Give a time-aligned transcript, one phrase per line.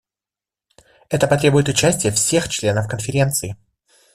[1.11, 3.55] Это потребует участия всех членов Конференции.